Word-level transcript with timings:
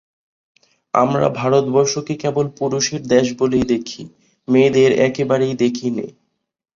আমরা 0.93 1.27
ভারতবর্ষকে 1.39 2.13
কেবল 2.15 2.45
পুরুষের 2.57 3.01
দেশ 3.07 3.27
বলেই 3.39 3.65
দেখি, 3.65 4.01
মেয়েদের 4.47 4.91
একেবারেই 5.07 5.53
দেখি 5.63 5.87
নে। 5.89 6.05